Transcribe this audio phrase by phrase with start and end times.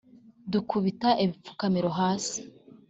[0.51, 2.39] Dukubita ibipfukamiro hasi